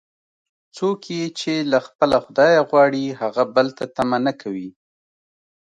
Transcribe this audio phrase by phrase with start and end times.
[0.75, 4.69] څوک یې چې له خپله خدایه غواړي، هغه بل ته طمعه نه کوي.